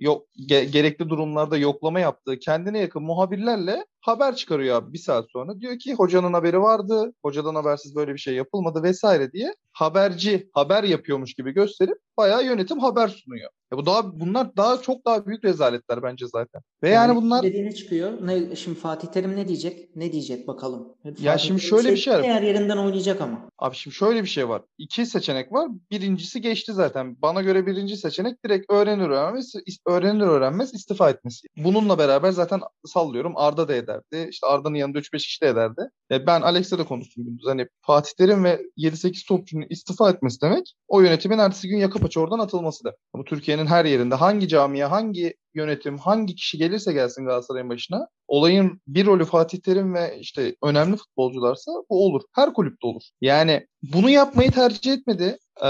[0.01, 5.61] yok ge- gerekli durumlarda yoklama yaptığı kendine yakın muhabirlerle haber çıkarıyor abi bir saat sonra.
[5.61, 10.85] Diyor ki hocanın haberi vardı, hocadan habersiz böyle bir şey yapılmadı vesaire diye haberci haber
[10.85, 13.51] yapıyormuş gibi gösterip bayağı yönetim haber sunuyor.
[13.73, 16.63] Ya bu daha bunlar daha çok daha büyük rezaletler bence zaten.
[16.83, 18.13] Ve yani, yani bunlar dediğine çıkıyor.
[18.27, 19.97] Ne şimdi Fatih Terim ne diyecek?
[19.97, 20.89] Ne diyecek bakalım.
[21.03, 22.23] Fatih ya şimdi şöyle bir şey var.
[22.23, 23.51] Yer yerinden oynayacak ama.
[23.59, 24.63] Abi şimdi şöyle bir şey var.
[24.79, 25.71] İki seçenek var.
[25.91, 26.84] Birincisi geçti zaten.
[27.23, 29.53] Bana göre birinci seçenek direkt öğrenir öğrenmez
[29.87, 31.49] öğrenir öğrenmez istifa etmesi.
[31.57, 34.29] Bununla beraber zaten sallıyorum Arda da ederdi.
[34.31, 35.81] İşte Arda'nın yanında 3-5 kişi de ederdi.
[36.11, 37.47] E ben Alex'le de konuştum gündüz.
[37.47, 42.21] Hani Fatih Terim ve 7-8 topçunun istifa etmesi demek o yönetimin ertesi gün yakıp açı
[42.21, 42.97] oradan atılması da.
[43.15, 48.81] Bu Türkiye'nin her yerinde hangi camiye, hangi yönetim, hangi kişi gelirse gelsin Galatasaray'ın başına olayın
[48.87, 52.23] bir rolü Fatih Terim ve işte önemli futbolcularsa bu olur.
[52.33, 53.03] Her kulüpte olur.
[53.21, 55.39] Yani bunu yapmayı tercih etmedi.
[55.63, 55.69] Ee,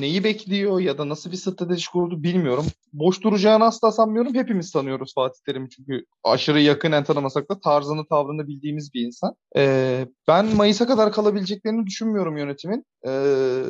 [0.00, 2.66] neyi bekliyor ya da nasıl bir strateji kurdu bilmiyorum.
[2.92, 4.34] Boş duracağını asla sanmıyorum.
[4.34, 9.34] Hepimiz tanıyoruz Fatih Terim'i çünkü aşırı yakın tanımasak da tarzını tavrını bildiğimiz bir insan.
[9.56, 12.84] Ee, ben Mayıs'a kadar kalabileceklerini düşünmüyorum yönetimin.
[13.06, 13.62] Ee,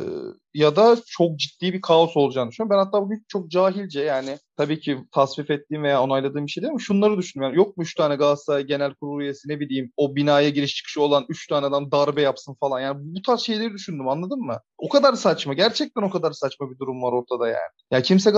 [0.55, 2.77] ya da çok ciddi bir kaos olacağını düşünüyorum.
[2.77, 6.71] Ben hatta bugün çok cahilce yani tabii ki tasvip ettiğim veya onayladığım bir şey değil
[6.71, 7.55] ama şunları düşünüyorum.
[7.55, 11.03] Yani yok mu 3 tane Galatasaray genel kurulu üyesi ne bileyim o binaya giriş çıkışı
[11.03, 12.81] olan 3 tane adam darbe yapsın falan.
[12.81, 14.61] Yani bu tarz şeyleri düşündüm anladın mı?
[14.79, 15.55] O kadar saçma.
[15.55, 17.71] Gerçekten o kadar saçma bir durum var ortada yani.
[17.91, 18.33] Ya kimse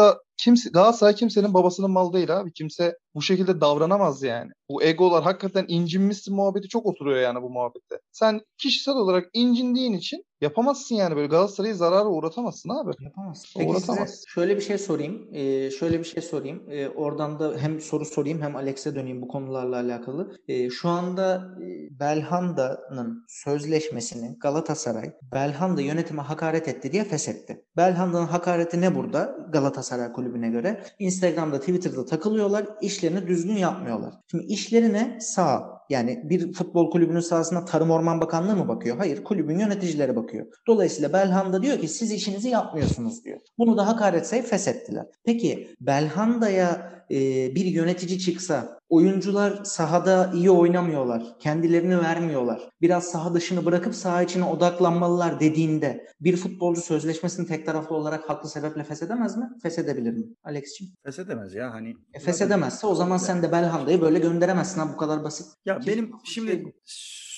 [0.44, 2.52] kimse Galatasaray kimsenin babasının malı değil abi.
[2.52, 4.50] Kimse bu şekilde davranamaz yani.
[4.70, 7.98] Bu egolar hakikaten incinmişsin muhabbeti çok oturuyor yani bu muhabbette.
[8.12, 12.90] Sen kişisel olarak incindiğin için yapamazsın yani böyle Galatasaray'ı zarara uğratamazsın abi.
[13.00, 13.60] Yapamazsın.
[13.60, 14.10] Peki Uğratamaz.
[14.10, 15.28] size şöyle bir şey sorayım.
[15.32, 16.62] Ee, şöyle bir şey sorayım.
[16.70, 20.36] Ee, oradan da hem soru sorayım hem Alex'e döneyim bu konularla alakalı.
[20.48, 27.64] Ee, şu anda e, Belhanda'nın sözleşmesini Galatasaray Belhanda yönetime hakaret etti diye feshetti.
[27.76, 30.82] Belhanda'nın hakareti ne burada Galatasaray kulübüne göre?
[30.98, 32.66] Instagram'da, Twitter'da takılıyorlar.
[32.82, 34.14] işlerini düzgün yapmıyorlar.
[34.30, 38.96] Şimdi işlerine sağ yani bir futbol kulübünün sahasına Tarım Orman Bakanlığı mı bakıyor?
[38.96, 40.46] Hayır, kulübün yöneticileri bakıyor.
[40.66, 43.38] Dolayısıyla Belhanda diyor ki siz işinizi yapmıyorsunuz diyor.
[43.58, 45.06] Bunu da hakaret sayıp feshettiler.
[45.24, 47.16] Peki Belhanda'ya e,
[47.54, 51.22] bir yönetici çıksa oyuncular sahada iyi oynamıyorlar.
[51.38, 52.60] Kendilerini vermiyorlar.
[52.80, 58.48] Biraz saha dışını bırakıp saha içine odaklanmalılar dediğinde bir futbolcu sözleşmesini tek taraflı olarak haklı
[58.48, 59.50] sebeple feshedemez mi?
[59.62, 60.24] Feshedebilir mi?
[60.44, 60.94] Alex'ciğim.
[61.04, 61.94] Feshedemez ya hani.
[62.14, 65.46] E, feshedemezse o zaman sen de Belhanda'yı böyle gönderemezsin ha bu kadar basit.
[65.64, 66.72] Ya Ki, benim şimdi şey...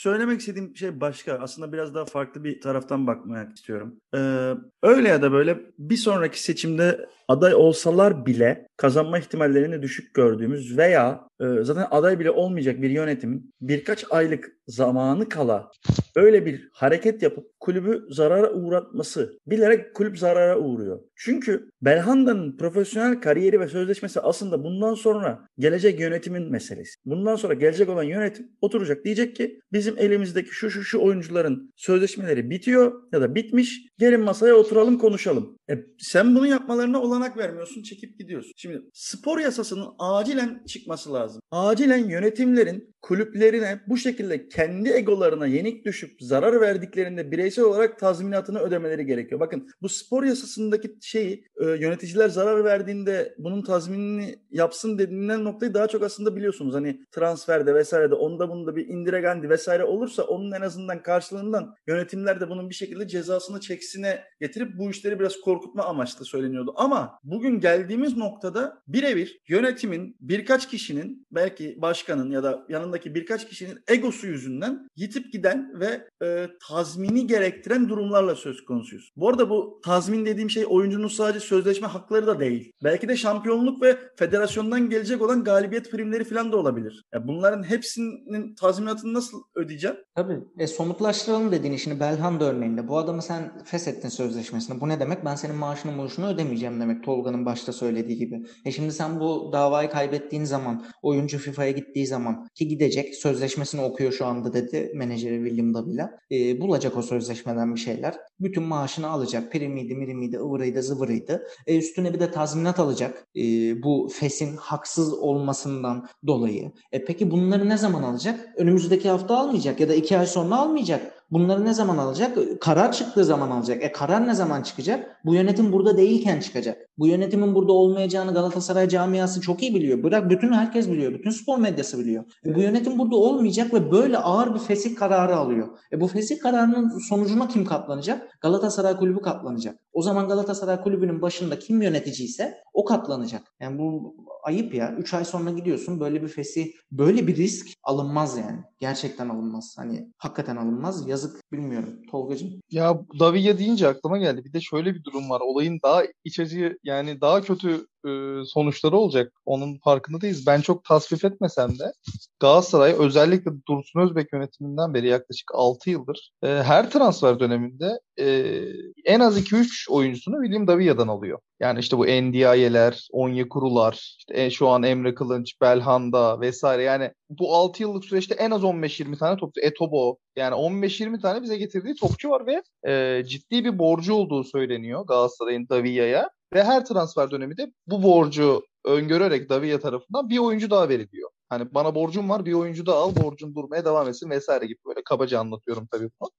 [0.03, 1.33] söylemek istediğim şey başka.
[1.33, 4.01] Aslında biraz daha farklı bir taraftan bakmak istiyorum.
[4.15, 10.79] Ee, öyle ya da böyle bir sonraki seçimde aday olsalar bile kazanma ihtimallerini düşük gördüğümüz
[10.79, 15.71] veya e, zaten aday bile olmayacak bir yönetimin birkaç aylık zamanı kala
[16.16, 21.01] öyle bir hareket yapıp kulübü zarara uğratması bilerek kulüp zarara uğruyor.
[21.16, 26.95] Çünkü Belhanda'nın profesyonel kariyeri ve sözleşmesi aslında bundan sonra gelecek yönetimin meselesi.
[27.05, 32.51] Bundan sonra gelecek olan yönetim oturacak diyecek ki bizim elimizdeki şu şu şu oyuncuların sözleşmeleri
[32.51, 33.83] bitiyor ya da bitmiş.
[33.99, 35.57] Gelin masaya oturalım konuşalım.
[35.71, 38.53] E, sen bunu yapmalarına olanak vermiyorsun çekip gidiyorsun.
[38.57, 41.43] Şimdi spor yasasının acilen çıkması lazım.
[41.51, 49.07] Acilen yönetimlerin kulüplerine bu şekilde kendi egolarına yenik düşüp zarar verdiklerinde bireysel olarak tazminatını ödemeleri
[49.07, 49.41] gerekiyor.
[49.41, 55.89] Bakın bu spor yasasındaki şeyi e, yöneticiler zarar verdiğinde bunun tazminini yapsın dediğinden noktayı daha
[55.89, 56.75] çok aslında biliyorsunuz.
[56.75, 62.51] Hani transferde vesairede onda bunda bir indiregendi vesaire olursa onun en azından karşılığından yönetimler de
[62.51, 66.73] bunun bir şekilde cezasını çeksine getirip bu işleri biraz korkutma amaçlı söyleniyordu.
[66.77, 73.79] Ama Bugün geldiğimiz noktada birebir yönetimin birkaç kişinin belki başkanın ya da yanındaki birkaç kişinin
[73.88, 79.12] egosu yüzünden yitip giden ve e, tazmini gerektiren durumlarla söz konusuyuz.
[79.17, 82.73] Bu arada bu tazmin dediğim şey oyuncunun sadece sözleşme hakları da değil.
[82.85, 87.05] Belki de şampiyonluk ve federasyondan gelecek olan galibiyet primleri falan da olabilir.
[87.15, 89.97] Ya bunların hepsinin tazminatını nasıl ödeyeceğim?
[90.15, 90.41] Tabii.
[90.59, 92.88] E, somutlaştıralım dediğin işini Belhanda örneğinde.
[92.88, 94.81] Bu adamı sen feshettin sözleşmesini.
[94.81, 95.25] Bu ne demek?
[95.25, 98.42] Ben senin maaşını maaşını ödemeyeceğim demek Tolga'nın başta söylediği gibi.
[98.64, 104.12] E şimdi sen bu davayı kaybettiğin zaman oyuncu FIFA'ya gittiği zaman ki gidecek sözleşmesini okuyor
[104.12, 106.11] şu anda dedi menajeri William Davila.
[106.31, 108.14] E, bulacak o sözleşmeden bir şeyler.
[108.40, 109.52] Bütün maaşını alacak.
[109.52, 111.42] Primiydi, mirimiydi, ıvırıydı, zıvırıydı.
[111.66, 113.26] E, üstüne bir de tazminat alacak.
[113.37, 113.42] E,
[113.83, 116.72] bu FES'in haksız olmasından dolayı.
[116.92, 118.48] E, peki bunları ne zaman alacak?
[118.57, 121.22] Önümüzdeki hafta almayacak ya da iki ay sonra almayacak.
[121.33, 122.38] Bunları ne zaman alacak?
[122.61, 123.83] Karar çıktığı zaman alacak.
[123.83, 125.21] E karar ne zaman çıkacak?
[125.25, 126.88] Bu yönetim burada değilken çıkacak.
[126.98, 130.02] Bu yönetimin burada olmayacağını Galatasaray camiası çok iyi biliyor.
[130.02, 131.12] Bırak bütün herkes biliyor.
[131.12, 132.24] Bütün spor medyası biliyor.
[132.46, 135.68] E bu yönetim burada olmayacak ve böyle ağır bir fesih kararı alıyor.
[135.92, 138.40] E bu fesih kararının sonucuna kim katlanacak?
[138.40, 139.78] Galatasaray kulübü katlanacak.
[139.92, 143.42] O zaman Galatasaray kulübünün başında kim yöneticiyse o katlanacak.
[143.61, 144.94] Yani bu ayıp ya.
[144.98, 148.61] 3 ay sonra gidiyorsun böyle bir fesih, böyle bir risk alınmaz yani.
[148.81, 149.74] Gerçekten alınmaz.
[149.78, 151.09] Hani hakikaten alınmaz.
[151.09, 152.00] Yazık bilmiyorum.
[152.11, 152.50] Tolgacığım.
[152.70, 154.44] Ya Davia deyince aklıma geldi.
[154.44, 155.40] Bir de şöyle bir durum var.
[155.40, 158.11] Olayın daha iç acı yani daha kötü e,
[158.45, 159.33] sonuçları olacak.
[159.47, 160.47] Onun farkındayız.
[160.47, 161.92] Ben çok tasvip etmesem de
[162.40, 168.57] Galatasaray özellikle Dursun Özbek yönetiminden beri yaklaşık 6 yıldır e, her transfer döneminde e,
[169.05, 171.38] en az 2-3 oyuncusunu William Davia'dan alıyor.
[171.61, 176.83] Yani işte bu Ndiaye'ler, Onyekurular, işte şu an Emre Kılınç, Belhanda vesaire.
[176.83, 179.61] Yani bu 6 yıllık süreçte en az 15-20 tane topçu.
[179.61, 185.07] Etobo yani 15-20 tane bize getirdiği topçu var ve e, ciddi bir borcu olduğu söyleniyor
[185.07, 186.31] Galatasaray'ın Davia'ya.
[186.55, 191.31] Ve her transfer dönemi de bu borcu öngörerek Davia tarafından bir oyuncu daha veriliyor.
[191.49, 195.03] Hani bana borcum var bir oyuncu daha al borcun durmaya devam etsin vesaire gibi böyle
[195.05, 196.31] kabaca anlatıyorum tabii bunu.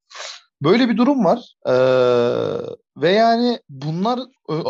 [0.62, 1.56] Böyle bir durum var.
[1.68, 1.72] Ee,
[2.98, 4.20] ve yani bunlar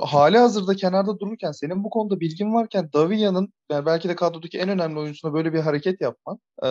[0.03, 4.69] hali hazırda kenarda dururken senin bu konuda bilgin varken Davia'nın yani belki de kadrodaki en
[4.69, 6.69] önemli oyuncusuna böyle bir hareket yapman e,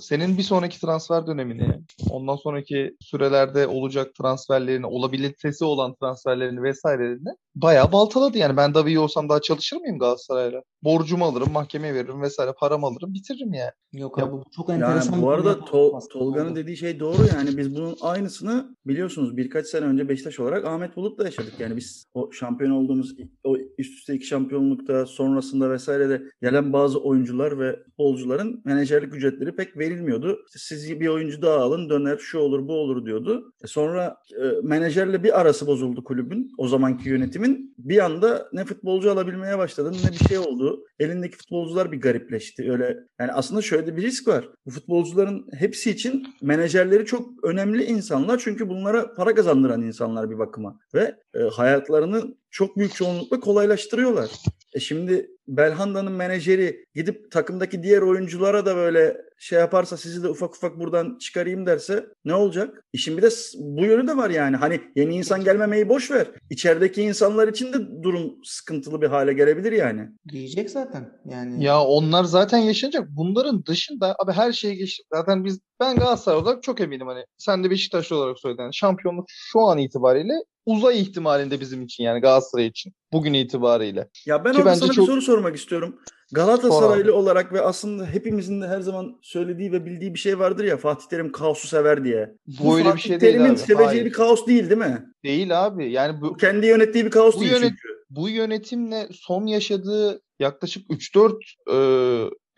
[0.00, 7.92] senin bir sonraki transfer dönemini ondan sonraki sürelerde olacak transferlerini olabilitesi olan transferlerini vesairelerini bayağı
[7.92, 8.38] baltaladı.
[8.38, 10.62] Yani ben Davia olsam daha çalışır mıyım Galatasaray'la?
[10.82, 13.70] Borcumu alırım, mahkemeye veririm vesaire paramı alırım bitiririm yani.
[13.92, 15.12] Yok abi bu çok enteresan.
[15.12, 19.84] Yani bu arada Tol Tolga'nın dediği şey doğru yani biz bunun aynısını biliyorsunuz birkaç sene
[19.84, 21.52] önce Beşiktaş olarak Ahmet Bulut'la yaşadık.
[21.58, 27.58] Yani biz o şampiyon olduğumuz o üst üste iki şampiyonlukta sonrasında vesairede gelen bazı oyuncular
[27.58, 30.38] ve futbolcuların menajerlik ücretleri pek verilmiyordu.
[30.48, 33.52] Siz bir oyuncu daha alın döner şu olur bu olur diyordu.
[33.64, 37.74] E sonra e, menajerle bir arası bozuldu kulübün o zamanki yönetimin.
[37.78, 40.84] Bir anda ne futbolcu alabilmeye başladın ne bir şey oldu.
[40.98, 42.72] Elindeki futbolcular bir garipleşti.
[42.72, 44.48] Öyle yani aslında şöyle bir risk var.
[44.66, 50.65] Bu futbolcuların hepsi için menajerleri çok önemli insanlar çünkü bunlara para kazandıran insanlar bir bakıma
[50.94, 54.30] ve e, hayatlarını çok büyük çoğunlukla kolaylaştırıyorlar.
[54.74, 60.54] E şimdi Belhanda'nın menajeri gidip takımdaki diğer oyunculara da böyle şey yaparsa sizi de ufak
[60.54, 62.84] ufak buradan çıkarayım derse ne olacak?
[62.92, 64.56] İşin bir de bu yönü de var yani.
[64.56, 66.26] Hani yeni insan gelmemeyi boş ver.
[66.50, 70.08] İçerideki insanlar için de durum sıkıntılı bir hale gelebilir yani.
[70.28, 71.12] Diyecek zaten.
[71.24, 73.08] Yani Ya onlar zaten yaşanacak.
[73.08, 75.00] Bunların dışında abi her şeye geç.
[75.14, 78.70] Zaten biz ben Galatasaray olarak çok eminim hani sen de Beşiktaşlı olarak söyledin.
[78.70, 80.34] Şampiyonluk şu an itibariyle
[80.66, 84.08] uzay ihtimalinde bizim için yani Galatasaray için bugün itibariyle.
[84.26, 85.98] Ya ben Ki orada sana çok- bir soru sormak istiyorum.
[86.32, 90.76] Galatasaraylı olarak ve aslında hepimizin de her zaman söylediği ve bildiği bir şey vardır ya
[90.76, 92.34] Fatih Terim kaosu sever diye.
[92.46, 93.58] Bu öyle bir Fatih şey değil Terim'in abi.
[93.58, 94.04] seveceği Hayır.
[94.04, 95.06] bir kaos değil değil mi?
[95.24, 95.92] Değil abi.
[95.92, 97.88] Yani bu, Bu kendi yönettiği bir kaos Bu değil yönet- çünkü.
[98.10, 101.32] bu yönetimle son yaşadığı yaklaşık 3-4
[101.72, 101.76] e,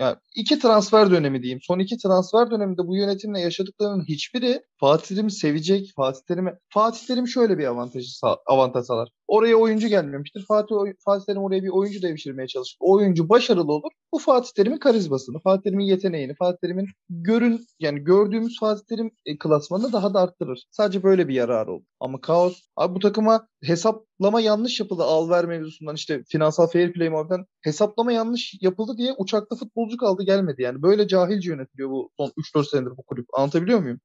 [0.01, 1.61] yani iki transfer dönemi diyeyim.
[1.63, 5.93] Son iki transfer döneminde bu yönetimle yaşadıklarının hiçbiri Fatih Terim'i sevecek.
[5.97, 8.09] Fatih Terim'e Fatih Terim şöyle bir avantajı
[8.47, 9.09] avantaj sağlar.
[9.27, 10.45] Oraya oyuncu gelmemiştir.
[10.49, 12.77] Fatih Fatih Terim oraya bir oyuncu devşirmeye çalışır.
[12.81, 13.91] O oyuncu başarılı olur.
[14.13, 19.39] Bu Fatih Terim'in karizmasını, Fatih Terim'in yeteneğini, Fatih Terim'in görün yani gördüğümüz Fatih Terim e,
[19.39, 20.65] klasmanını daha da arttırır.
[20.71, 21.85] Sadece böyle bir yararı olur.
[22.01, 27.47] Ama kaos abi bu takıma hesaplama yanlış yapıldı Alver mevzusundan işte finansal fair play muhabbetinden
[27.63, 30.83] hesaplama yanlış yapıldı diye uçakta futbolcu kaldı gelmedi yani.
[30.83, 33.27] Böyle cahilce yönetiliyor bu son 3-4 senedir bu kulüp.
[33.33, 34.01] Anlatabiliyor muyum?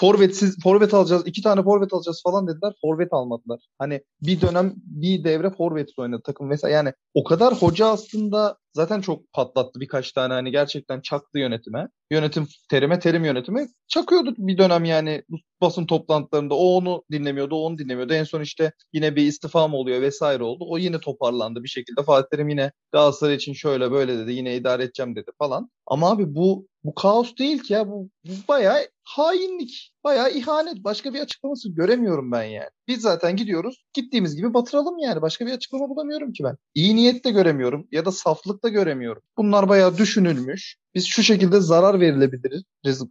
[0.00, 2.72] Forvetsiz forvet alacağız, iki tane forvet alacağız falan dediler.
[2.80, 3.60] Forvet almadılar.
[3.78, 6.70] Hani bir dönem bir devre forvet oynadı takım mesela.
[6.70, 11.88] Yani o kadar hoca aslında zaten çok patlattı birkaç tane hani gerçekten çaktı yönetime.
[12.10, 15.22] Yönetim terime terim yönetime çakıyordu bir dönem yani
[15.60, 18.14] basın toplantılarında o onu dinlemiyordu, o onu dinlemiyordu.
[18.14, 20.64] En son işte yine bir istifa mı oluyor vesaire oldu.
[20.68, 22.02] O yine toparlandı bir şekilde.
[22.02, 24.32] Fatih Terim yine Galatasaray için şöyle böyle dedi.
[24.32, 25.70] Yine idare edeceğim dedi falan.
[25.86, 27.88] Ama abi bu bu kaos değil ki ya.
[27.88, 29.93] Bu, bu bayağı hainlik.
[30.04, 30.84] Bayağı ihanet.
[30.84, 32.68] Başka bir açıklaması göremiyorum ben yani.
[32.88, 33.84] Biz zaten gidiyoruz.
[33.94, 35.22] Gittiğimiz gibi batıralım yani.
[35.22, 36.56] Başka bir açıklama bulamıyorum ki ben.
[36.74, 37.88] İyi niyet de göremiyorum.
[37.92, 39.22] Ya da saflık da göremiyorum.
[39.36, 40.76] Bunlar bayağı düşünülmüş.
[40.94, 42.62] Biz şu şekilde zarar verilebiliriz.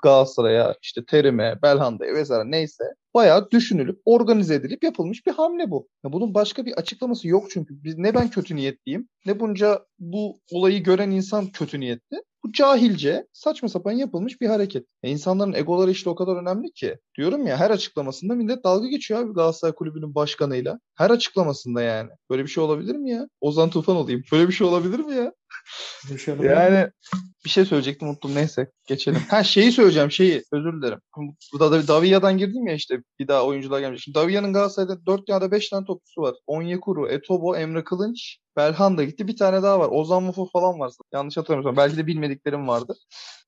[0.04, 2.84] Galatasaray'a, işte Terim'e, Belhanda'ya vesaire neyse.
[3.14, 5.88] Bayağı düşünülüp, organize edilip yapılmış bir hamle bu.
[6.06, 7.84] Ya bunun başka bir açıklaması yok çünkü.
[7.84, 12.18] Biz, ne ben kötü niyetliyim, ne bunca bu olayı gören insan kötü niyetli.
[12.46, 14.86] Bu cahilce, saçma sapan yapılmış bir hareket.
[15.04, 16.83] E insanların egoları işte o kadar önemli ki.
[17.18, 20.80] Diyorum ya her açıklamasında millet dalga geçiyor abi Galatasaray Kulübü'nün başkanıyla.
[20.96, 22.10] Her açıklamasında yani.
[22.30, 23.28] Böyle bir şey olabilir mi ya?
[23.42, 24.24] Ozan Tufan olayım.
[24.32, 25.34] Böyle bir şey olabilir mi ya?
[26.44, 26.90] Yani
[27.46, 29.22] bir şey söyleyecektim unuttum neyse geçelim.
[29.30, 31.00] Ha şeyi söyleyeceğim şeyi özür dilerim.
[31.54, 34.04] Burada da Davia'dan girdim ya işte bir daha oyuncular gelmiş.
[34.04, 36.36] Şimdi Davia'nın Galatasaray'da 4 ya da 5 tane topçusu var.
[36.48, 39.28] Onyekuru, Etobo, Emre Kılınç, Belhanda gitti.
[39.28, 39.88] Bir tane daha var.
[39.92, 40.92] Ozan Mufo falan var.
[41.14, 41.78] Yanlış hatırlamıyorsam.
[41.78, 42.98] Belki de bilmediklerim vardır.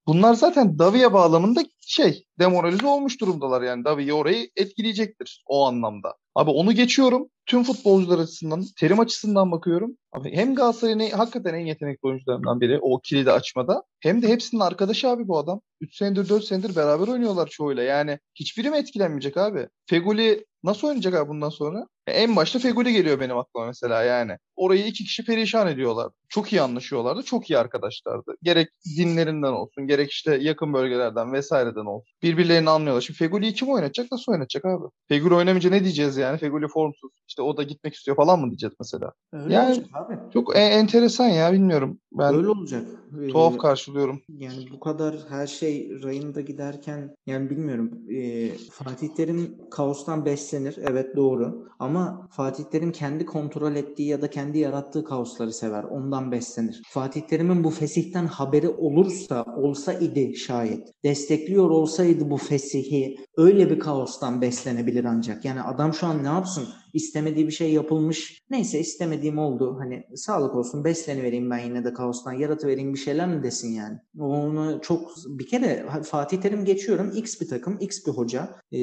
[0.07, 3.85] Bunlar zaten Davia bağlamında şey demoralize olmuş durumdalar yani.
[3.85, 6.15] Davia orayı etkileyecektir o anlamda.
[6.35, 7.29] Abi onu geçiyorum.
[7.45, 9.97] Tüm futbolcular açısından, terim açısından bakıyorum.
[10.11, 13.83] Abi hem Galatasaray'ın hakikaten en yetenekli oyuncularından biri o kilidi açmada.
[13.99, 15.61] Hem de hepsinin arkadaşı abi bu adam.
[15.85, 17.83] 3 senedir 4 senedir beraber oynuyorlar çoğuyla.
[17.83, 19.67] Yani hiçbiri mi etkilenmeyecek abi?
[19.89, 21.87] Feguli nasıl oynayacak abi bundan sonra?
[22.07, 24.37] E, en başta Feguli geliyor benim aklıma mesela yani.
[24.55, 26.11] Orayı iki kişi perişan ediyorlar.
[26.29, 27.23] Çok iyi anlaşıyorlardı.
[27.23, 28.35] Çok iyi arkadaşlardı.
[28.43, 32.13] Gerek dinlerinden olsun, gerek işte yakın bölgelerden vesaireden olsun.
[32.23, 33.01] Birbirlerini anlıyorlar.
[33.01, 34.11] Şimdi Feguli'yi kim oynatacak?
[34.11, 34.85] Nasıl oynatacak abi?
[35.07, 36.37] Feguli oynamayınca ne diyeceğiz yani?
[36.37, 37.11] Feguli formsuz.
[37.27, 39.11] İşte o da gitmek istiyor falan mı diyeceğiz mesela?
[39.33, 40.19] Öyle yani abi.
[40.33, 41.99] çok e- enteresan ya bilmiyorum.
[42.11, 42.83] Ben Öyle olacak.
[43.31, 44.21] Tuhaf karşılıyorum.
[44.29, 47.91] Yani bu kadar her şey rayında giderken yani bilmiyorum.
[48.09, 50.75] E, Fatih Terim kaostan beslenir.
[50.81, 51.67] Evet doğru.
[51.79, 55.83] Ama Fatih Terim kendi kontrol ettiği ya da kendi yarattığı kaosları sever.
[55.83, 56.81] Ondan beslenir.
[56.89, 60.87] Fatih Terim'in bu fesihten haberi olursa, olsa idi şayet.
[61.03, 65.45] Destekliyor olsaydı bu fesihi öyle bir kaostan beslenebilir ancak.
[65.45, 66.67] Yani adam şu an ne yapsın?
[66.95, 68.43] istemediği bir şey yapılmış.
[68.49, 69.77] Neyse istemediğim oldu.
[69.79, 72.33] Hani sağlık olsun besleni vereyim ben yine de kaostan.
[72.33, 73.97] Yaratıvereyim bir şeyler mi desin yani.
[74.19, 77.11] Onu çok bir kere Fatih Terim geçiyorum.
[77.15, 78.55] X bir takım, X bir hoca.
[78.71, 78.77] Ee,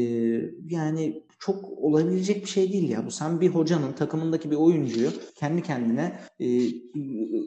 [0.68, 3.10] yani çok olabilecek bir şey değil ya bu.
[3.10, 6.46] Sen bir hocanın takımındaki bir oyuncuyu kendi kendine e,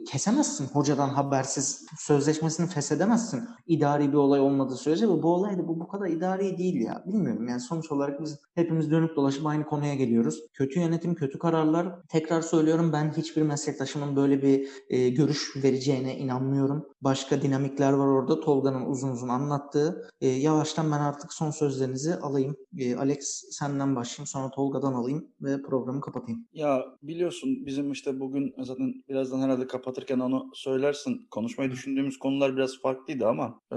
[0.04, 1.86] kesemezsin hocadan habersiz.
[1.98, 3.44] Sözleşmesini feshedemezsin.
[3.66, 7.04] İdari bir olay olmadığı sürece bu, bu olay bu, bu kadar idari değil ya.
[7.06, 10.42] Bilmiyorum yani sonuç olarak biz hepimiz dönüp dolaşıp aynı konuya geliyoruz.
[10.52, 12.02] Kötü yönetim, kötü kararlar.
[12.08, 16.86] Tekrar söylüyorum ben hiçbir meslektaşımın böyle bir e, görüş vereceğine inanmıyorum.
[17.00, 18.40] Başka dinamikler var orada.
[18.40, 20.10] Tolga'nın uzun uzun anlattığı.
[20.20, 22.56] E, yavaştan ben artık son sözlerinizi alayım.
[22.78, 26.46] E, Alex senden başlayayım sonra Tolga'dan alayım ve programı kapatayım.
[26.52, 31.26] Ya biliyorsun bizim işte bugün zaten birazdan herhalde kapatırken onu söylersin.
[31.30, 33.76] Konuşmayı düşündüğümüz konular biraz farklıydı ama e,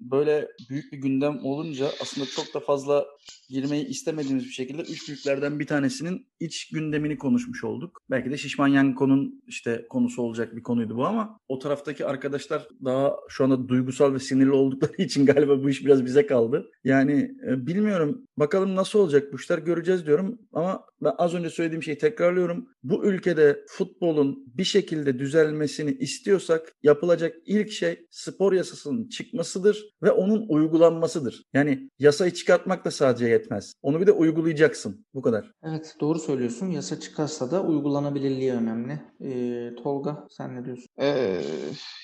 [0.00, 3.06] böyle büyük bir gündem olunca aslında çok da fazla
[3.48, 8.02] girmeyi istemediğimiz bir şekilde üç büyüklerden bir tanesinin iç gündemini konuşmuş olduk.
[8.10, 13.16] Belki de Şişman Yanko'nun işte konusu olacak bir konuydu bu ama o taraftaki arkadaşlar daha
[13.28, 16.70] şu anda duygusal ve sinirli oldukları için galiba bu iş biraz bize kaldı.
[16.84, 21.82] Yani e, bilmiyorum bakalım nasıl olacak bu işler göreceğiz diyorum ama ben az önce söylediğim
[21.82, 22.68] şeyi tekrarlıyorum.
[22.82, 30.46] Bu ülkede futbolun bir şekilde düzelmesini istiyorsak yapılacak ilk şey spor yasasının çıkmasıdır ve onun
[30.48, 31.44] uygulanmasıdır.
[31.52, 33.72] Yani yasayı çıkartmak da sadece yetmez.
[33.82, 35.06] Onu bir de uygulayacaksın.
[35.14, 35.52] Bu kadar.
[35.62, 36.70] Evet doğru söylüyorsun.
[36.70, 39.00] Yasa çıkarsa da uygulanabilirliği önemli.
[39.24, 40.86] Ee, Tolga sen ne diyorsun?
[41.00, 41.40] Ee,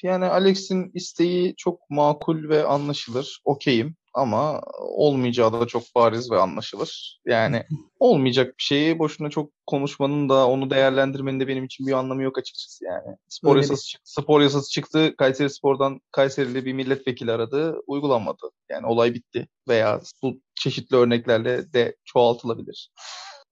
[0.02, 3.40] yani Alex'in isteği çok makul ve anlaşılır.
[3.44, 7.20] Okeyim ama olmayacağı da çok bariz ve anlaşılır.
[7.26, 7.62] Yani
[8.00, 12.38] olmayacak bir şeyi boşuna çok konuşmanın da onu değerlendirmenin de benim için bir anlamı yok
[12.38, 13.16] açıkçası yani.
[13.28, 15.14] Spor yasası, çıktı, spor yasası çıktı.
[15.18, 17.76] Kayseri Spor'dan Kayserili bir milletvekili aradı.
[17.86, 18.50] Uygulanmadı.
[18.70, 19.48] Yani olay bitti.
[19.68, 22.90] Veya bu çeşitli örneklerle de çoğaltılabilir.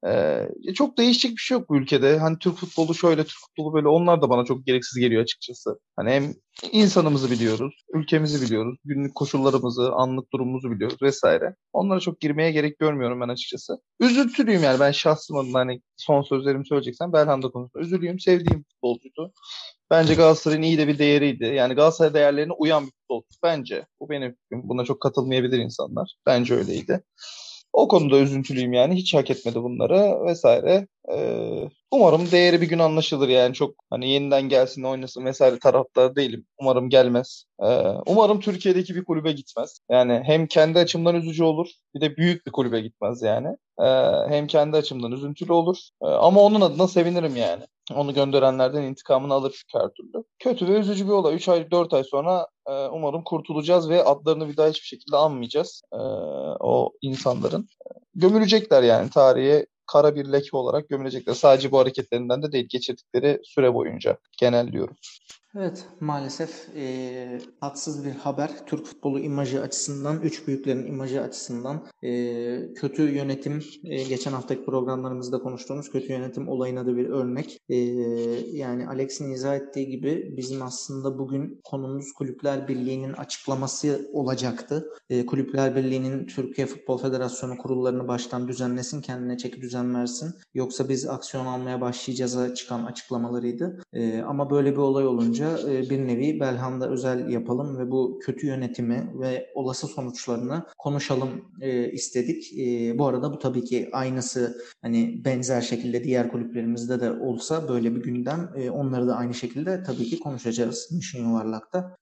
[0.06, 2.18] Ee, çok değişecek bir şey yok bu ülkede.
[2.18, 3.88] Hani Türk futbolu şöyle, Türk futbolu böyle.
[3.88, 5.78] Onlar da bana çok gereksiz geliyor açıkçası.
[5.96, 6.34] Hani hem
[6.72, 11.54] insanımızı biliyoruz, ülkemizi biliyoruz, günlük koşullarımızı, anlık durumumuzu biliyoruz vesaire.
[11.72, 13.78] Onlara çok girmeye gerek görmüyorum ben açıkçası.
[14.00, 18.20] Üzüntülüyüm yani ben şahsım adına hani son sözlerimi söyleyeceksem Belhanda konusunda üzülüyüm.
[18.20, 19.32] Sevdiğim futbolcuydu.
[19.90, 21.44] Bence Galatasaray'ın iyi de bir değeriydi.
[21.44, 23.42] Yani Galatasaray değerlerine uyan bir koltuk.
[23.42, 23.86] Bence.
[24.00, 24.68] Bu benim fikrim.
[24.68, 26.16] Buna çok katılmayabilir insanlar.
[26.26, 27.02] Bence öyleydi.
[27.74, 28.94] O konuda üzüntülüyüm yani.
[28.94, 30.88] Hiç hak etmedi bunları vesaire.
[31.90, 36.46] Umarım değeri bir gün anlaşılır yani çok hani yeniden gelsin oynasın vesaire taraftar değilim.
[36.60, 37.44] Umarım gelmez.
[38.06, 39.78] Umarım Türkiye'deki bir kulübe gitmez.
[39.90, 43.48] Yani hem kendi açımdan üzücü olur bir de büyük bir kulübe gitmez yani.
[44.28, 47.62] Hem kendi açımdan üzüntülü olur ama onun adına sevinirim yani.
[47.94, 50.24] Onu gönderenlerden intikamını alır her türlü.
[50.38, 51.34] Kötü ve üzücü bir olay.
[51.34, 52.46] 3 ay 4 ay sonra
[52.92, 55.82] umarım kurtulacağız ve adlarını bir daha hiçbir şekilde anmayacağız
[56.60, 57.68] o insanların.
[58.14, 61.34] Gömülecekler yani tarihe kara bir leke olarak gömülecekler.
[61.34, 64.96] Sadece bu hareketlerinden de değil geçirdikleri süre boyunca genelliyorum.
[65.56, 68.50] Evet maalesef e, tatsız bir haber.
[68.66, 75.38] Türk futbolu imajı açısından, üç büyüklerin imajı açısından e, kötü yönetim, e, geçen haftaki programlarımızda
[75.38, 77.58] konuştuğumuz kötü yönetim olayına da bir örnek.
[77.68, 77.76] E,
[78.52, 84.86] yani Alex'in izah ettiği gibi bizim aslında bugün konumuz Kulüpler Birliği'nin açıklaması olacaktı.
[85.10, 90.34] E, Kulüpler Birliği'nin Türkiye Futbol Federasyonu kurullarını baştan düzenlesin, kendine çeki düzen versin.
[90.54, 93.82] Yoksa biz aksiyon almaya başlayacağız'a çıkan açıklamalarıydı.
[93.92, 98.18] E, ama böyle bir olay olunca boyunca e, bir nevi Belhanda özel yapalım ve bu
[98.22, 101.30] kötü yönetimi ve olası sonuçlarını konuşalım
[101.60, 102.58] e, istedik.
[102.58, 107.94] E, bu arada bu tabii ki aynısı hani benzer şekilde diğer kulüplerimizde de olsa böyle
[107.94, 111.96] bir gündem onları da aynı şekilde tabii ki konuşacağız Mission Yuvarlak'ta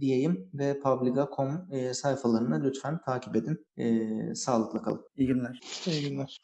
[0.00, 3.66] diyeyim ve Publica.com sayfalarını lütfen takip edin.
[4.34, 5.00] Sağlıkla kalın.
[5.16, 5.60] İyi günler.
[5.86, 6.40] İyi günler.